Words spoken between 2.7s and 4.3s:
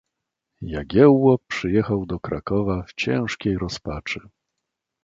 w ciężkiej rozpaczy."